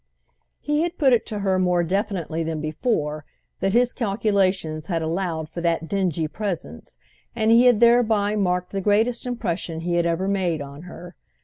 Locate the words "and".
7.35-7.51